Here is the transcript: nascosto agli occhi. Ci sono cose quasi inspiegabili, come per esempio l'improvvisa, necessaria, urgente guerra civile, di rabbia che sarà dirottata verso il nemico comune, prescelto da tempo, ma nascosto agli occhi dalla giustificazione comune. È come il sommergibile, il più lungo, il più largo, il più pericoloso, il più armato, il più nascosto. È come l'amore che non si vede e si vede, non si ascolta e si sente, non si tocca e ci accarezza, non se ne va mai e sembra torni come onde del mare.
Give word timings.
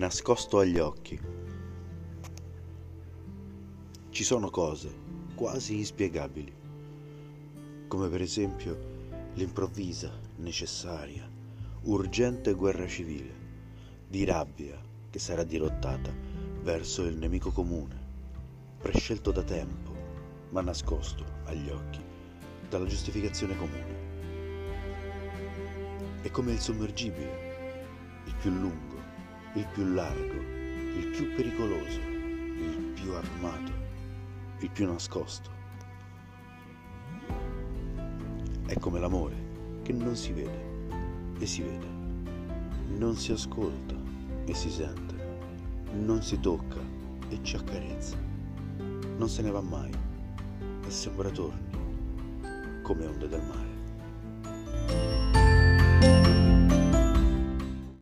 nascosto 0.00 0.58
agli 0.60 0.78
occhi. 0.78 1.20
Ci 4.08 4.24
sono 4.24 4.48
cose 4.48 4.90
quasi 5.34 5.76
inspiegabili, 5.76 6.50
come 7.86 8.08
per 8.08 8.22
esempio 8.22 8.78
l'improvvisa, 9.34 10.10
necessaria, 10.36 11.30
urgente 11.82 12.54
guerra 12.54 12.86
civile, 12.86 13.34
di 14.08 14.24
rabbia 14.24 14.80
che 15.10 15.18
sarà 15.18 15.44
dirottata 15.44 16.10
verso 16.62 17.04
il 17.04 17.18
nemico 17.18 17.50
comune, 17.50 17.98
prescelto 18.78 19.32
da 19.32 19.42
tempo, 19.42 19.94
ma 20.48 20.62
nascosto 20.62 21.26
agli 21.44 21.68
occhi 21.68 22.00
dalla 22.70 22.86
giustificazione 22.86 23.54
comune. 23.54 23.98
È 26.22 26.30
come 26.30 26.52
il 26.52 26.58
sommergibile, 26.58 28.22
il 28.24 28.34
più 28.36 28.50
lungo, 28.50 28.99
il 29.54 29.66
più 29.72 29.84
largo, 29.92 30.40
il 30.96 31.10
più 31.12 31.34
pericoloso, 31.34 31.98
il 31.98 32.92
più 32.94 33.12
armato, 33.12 33.72
il 34.60 34.70
più 34.70 34.86
nascosto. 34.86 35.50
È 38.66 38.78
come 38.78 39.00
l'amore 39.00 39.34
che 39.82 39.92
non 39.92 40.14
si 40.14 40.32
vede 40.32 40.68
e 41.40 41.46
si 41.46 41.62
vede, 41.62 41.86
non 42.96 43.16
si 43.16 43.32
ascolta 43.32 43.96
e 44.44 44.54
si 44.54 44.70
sente, 44.70 45.14
non 45.94 46.22
si 46.22 46.38
tocca 46.38 46.80
e 47.28 47.38
ci 47.42 47.56
accarezza, 47.56 48.16
non 48.76 49.28
se 49.28 49.42
ne 49.42 49.50
va 49.50 49.60
mai 49.60 49.90
e 50.86 50.90
sembra 50.90 51.28
torni 51.30 51.70
come 52.82 53.06
onde 53.06 53.26
del 53.26 53.42
mare. 53.42 53.79